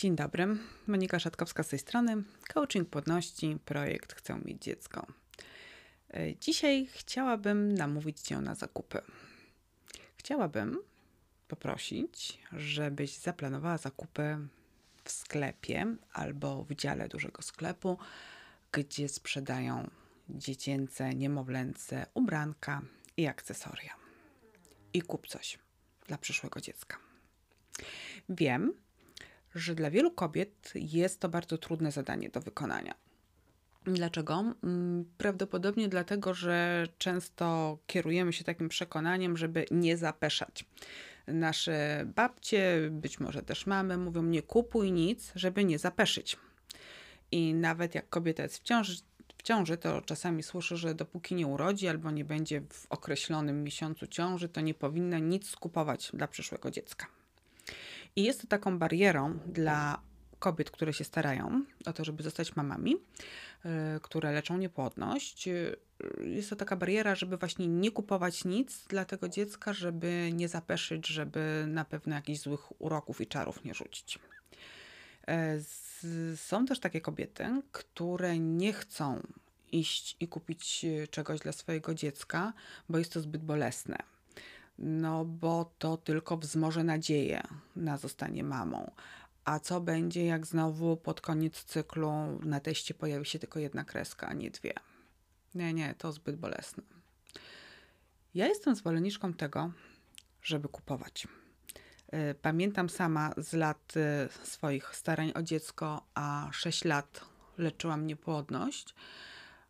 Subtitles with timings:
[0.00, 0.46] Dzień dobry,
[0.86, 2.22] Monika Szatkowska z tej strony.
[2.54, 5.06] Coaching płodności, projekt Chcę mieć dziecko.
[6.14, 9.00] E, dzisiaj chciałabym namówić Cię na zakupy.
[10.16, 10.78] Chciałabym
[11.48, 14.38] poprosić, żebyś zaplanowała zakupy
[15.04, 17.98] w sklepie albo w dziale dużego sklepu,
[18.72, 19.90] gdzie sprzedają
[20.28, 22.82] dziecięce, niemowlęce ubranka
[23.16, 23.94] i akcesoria.
[24.92, 25.58] I kup coś
[26.06, 26.98] dla przyszłego dziecka.
[28.28, 28.72] Wiem,
[29.54, 32.94] że dla wielu kobiet jest to bardzo trudne zadanie do wykonania.
[33.84, 34.54] Dlaczego?
[34.64, 40.64] Mm, prawdopodobnie dlatego, że często kierujemy się takim przekonaniem, żeby nie zapeszać.
[41.26, 46.36] Nasze babcie, być może też mamy, mówią: Nie kupuj nic, żeby nie zapeszyć.
[47.32, 49.02] I nawet jak kobieta jest w ciąży,
[49.38, 54.06] w ciąży, to czasami słyszę, że dopóki nie urodzi albo nie będzie w określonym miesiącu
[54.06, 57.06] ciąży, to nie powinna nic skupować dla przyszłego dziecka.
[58.16, 60.00] I jest to taką barierą dla
[60.38, 65.48] kobiet, które się starają o to, żeby zostać mamami, y, które leczą niepłodność.
[65.48, 65.76] Y,
[66.20, 71.06] jest to taka bariera, żeby właśnie nie kupować nic dla tego dziecka, żeby nie zapeszyć,
[71.06, 74.18] żeby na pewno jakichś złych uroków i czarów nie rzucić.
[75.28, 75.58] E,
[76.36, 79.20] są też takie kobiety, które nie chcą
[79.72, 82.52] iść i kupić y, czegoś dla swojego dziecka,
[82.88, 83.98] bo jest to zbyt bolesne
[84.80, 87.42] no bo to tylko wzmoże nadzieję
[87.76, 88.90] na zostanie mamą.
[89.44, 94.26] A co będzie, jak znowu pod koniec cyklu na teście pojawi się tylko jedna kreska,
[94.26, 94.74] a nie dwie?
[95.54, 96.82] Nie, nie, to zbyt bolesne.
[98.34, 99.72] Ja jestem zwolenniczką tego,
[100.42, 101.28] żeby kupować.
[102.14, 107.24] Y, pamiętam sama z lat y, swoich starań o dziecko, a 6 lat
[107.58, 108.94] leczyłam niepłodność,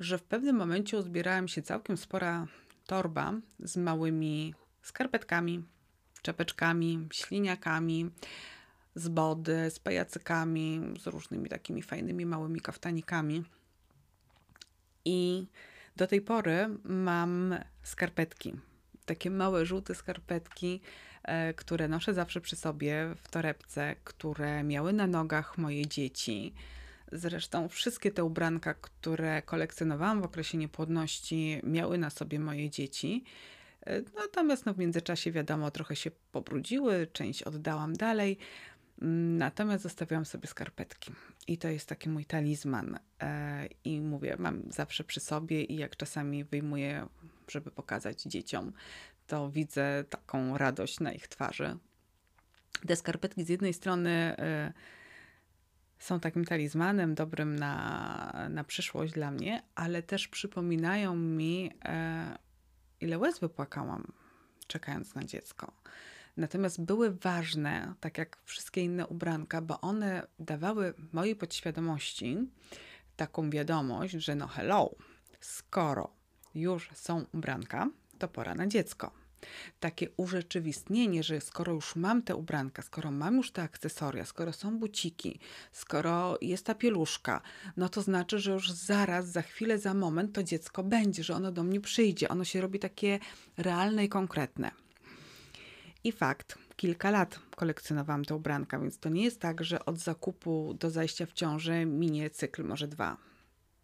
[0.00, 2.46] że w pewnym momencie uzbierałem się całkiem spora
[2.86, 5.64] torba z małymi skarpetkami,
[6.22, 8.10] czepeczkami, śliniakami,
[8.94, 13.44] z body, z pajacykami, z różnymi takimi fajnymi małymi kaftanikami.
[15.04, 15.46] I
[15.96, 18.52] do tej pory mam skarpetki,
[19.06, 20.80] takie małe żółte skarpetki,
[21.22, 26.54] e, które noszę zawsze przy sobie w torebce, które miały na nogach moje dzieci.
[27.12, 33.24] Zresztą wszystkie te ubranka, które kolekcjonowałam w okresie niepłodności, miały na sobie moje dzieci.
[33.86, 38.38] E, natomiast no, w międzyczasie, wiadomo, trochę się pobrudziły, część oddałam dalej.
[39.02, 41.12] Mm, natomiast zostawiłam sobie skarpetki
[41.48, 42.98] i to jest taki mój talizman.
[43.20, 47.06] E, I mówię, mam zawsze przy sobie i jak czasami wyjmuję,
[47.48, 48.72] żeby pokazać dzieciom,
[49.26, 51.76] to widzę taką radość na ich twarzy.
[52.86, 54.72] Te skarpetki z jednej strony e,
[55.98, 61.70] są takim talizmanem dobrym na, na przyszłość dla mnie, ale też przypominają mi
[63.04, 64.12] ile łez wypłakałam,
[64.66, 65.72] czekając na dziecko.
[66.36, 72.38] Natomiast były ważne, tak jak wszystkie inne ubranka, bo one dawały mojej podświadomości
[73.16, 74.94] taką wiadomość, że no hello,
[75.40, 76.10] skoro
[76.54, 79.23] już są ubranka, to pora na dziecko
[79.80, 84.78] takie urzeczywistnienie, że skoro już mam te ubranka, skoro mam już te akcesoria, skoro są
[84.78, 85.40] buciki,
[85.72, 87.40] skoro jest ta pieluszka,
[87.76, 91.52] no to znaczy, że już zaraz, za chwilę, za moment to dziecko będzie, że ono
[91.52, 92.28] do mnie przyjdzie.
[92.28, 93.18] Ono się robi takie
[93.56, 94.70] realne i konkretne.
[96.04, 100.74] I fakt, kilka lat kolekcjonowałam te ubranka, więc to nie jest tak, że od zakupu
[100.74, 103.16] do zajścia w ciążę minie cykl, może dwa.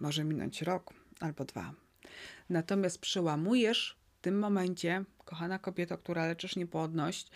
[0.00, 1.74] Może minąć rok albo dwa.
[2.50, 7.30] Natomiast przełamujesz tym momencie, kochana kobieto, która leczysz niepłodność,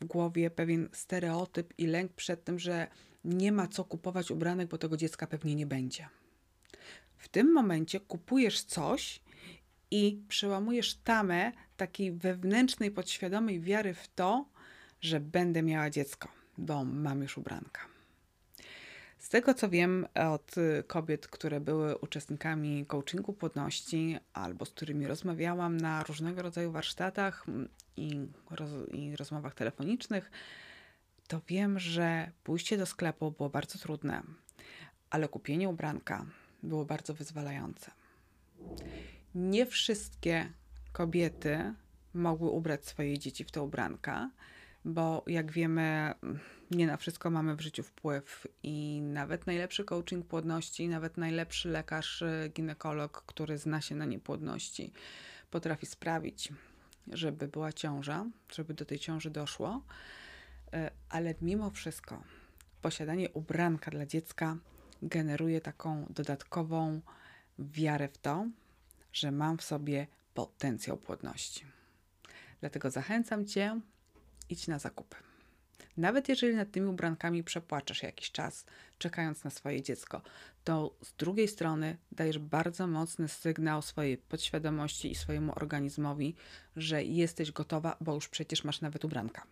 [0.00, 2.86] w głowie pewien stereotyp i lęk przed tym, że
[3.24, 6.08] nie ma co kupować ubranek, bo tego dziecka pewnie nie będzie.
[7.16, 9.20] W tym momencie kupujesz coś
[9.90, 14.48] i przełamujesz tamę takiej wewnętrznej, podświadomej wiary w to,
[15.00, 17.91] że będę miała dziecko, bo mam już ubranka.
[19.32, 20.54] Tego co wiem od
[20.86, 27.46] kobiet, które były uczestnikami coachingu płodności albo z którymi rozmawiałam na różnego rodzaju warsztatach
[27.96, 30.30] i, roz, i rozmowach telefonicznych,
[31.28, 34.22] to wiem, że pójście do sklepu było bardzo trudne,
[35.10, 36.26] ale kupienie ubranka
[36.62, 37.90] było bardzo wyzwalające.
[39.34, 40.52] Nie wszystkie
[40.92, 41.74] kobiety
[42.14, 44.30] mogły ubrać swoje dzieci w te ubranka,
[44.84, 46.14] bo jak wiemy,
[46.72, 52.22] nie na wszystko mamy w życiu wpływ i nawet najlepszy coaching płodności, nawet najlepszy lekarz,
[52.22, 54.92] y, ginekolog, który zna się na niepłodności,
[55.50, 56.52] potrafi sprawić,
[57.12, 59.82] żeby była ciąża, żeby do tej ciąży doszło,
[60.74, 62.22] y, ale mimo wszystko
[62.82, 64.56] posiadanie ubranka dla dziecka
[65.02, 67.00] generuje taką dodatkową
[67.58, 68.46] wiarę w to,
[69.12, 71.64] że mam w sobie potencjał płodności.
[72.60, 73.80] Dlatego zachęcam Cię,
[74.48, 75.31] idź na zakupy.
[75.96, 78.66] Nawet jeżeli nad tymi ubrankami przepłaczesz jakiś czas,
[78.98, 80.22] czekając na swoje dziecko,
[80.64, 86.34] to z drugiej strony dajesz bardzo mocny sygnał swojej podświadomości i swojemu organizmowi,
[86.76, 89.46] że jesteś gotowa, bo już przecież masz nawet ubranka.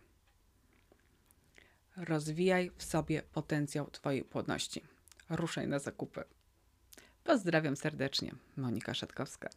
[1.97, 4.81] Rozwijaj w sobie potencjał Twojej płodności.
[5.29, 6.23] Ruszaj na zakupy.
[7.23, 9.49] Pozdrawiam serdecznie, Monika Szatkowska.